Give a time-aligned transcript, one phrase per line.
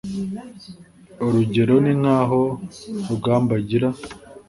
[1.25, 2.41] urugero ni nk'aho
[3.09, 3.87] rugamba agira